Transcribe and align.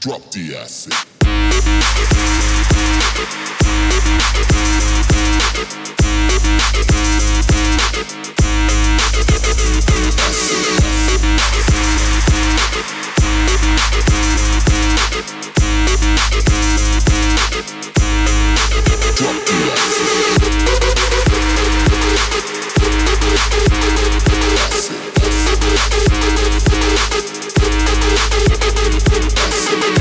Drop 0.00 0.30
the 0.30 0.56
acid. 0.56 0.92
Drop 19.16 19.36
the 19.46 19.56
acid. 19.72 20.06
acid. 27.18 27.35
Sim. 28.16 29.95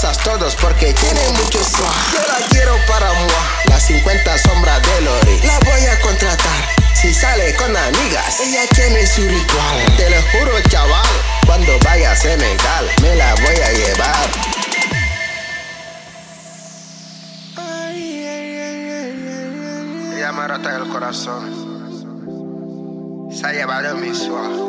todos 0.00 0.54
porque 0.54 0.92
tiene 0.94 1.20
mucho 1.30 1.58
fla. 1.58 1.90
Yo 2.12 2.20
la 2.28 2.46
quiero 2.50 2.76
para 2.86 3.12
moi, 3.12 3.28
las 3.68 3.82
50 3.82 4.38
sombras 4.38 4.80
de 4.82 5.00
Lori. 5.00 5.40
La 5.42 5.58
voy 5.58 5.86
a 5.86 6.00
contratar 6.00 6.68
si 6.94 7.12
sale 7.12 7.52
con 7.56 7.76
amigas. 7.76 8.38
Ella 8.38 8.60
tiene 8.74 9.04
su 9.06 9.22
ritual. 9.22 9.96
Te 9.96 10.08
lo 10.10 10.22
juro, 10.30 10.60
chaval, 10.68 11.06
cuando 11.46 11.76
vaya 11.84 12.12
a 12.12 12.16
Senegal 12.16 12.88
me 13.02 13.16
la 13.16 13.34
voy 13.34 13.56
a 13.56 13.72
llevar. 13.72 14.30
Ella 20.16 20.32
me 20.32 20.46
rota 20.46 20.76
el 20.76 20.88
corazón. 20.88 21.66
Se 23.32 23.46
ha 23.46 23.52
llevado 23.52 23.96
mi 23.96 24.14
suave. 24.14 24.67